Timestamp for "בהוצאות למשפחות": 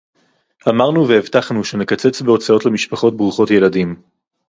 2.21-3.17